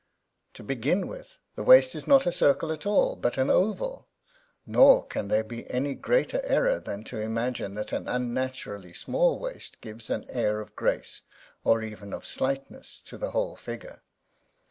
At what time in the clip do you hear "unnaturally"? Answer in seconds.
8.07-8.93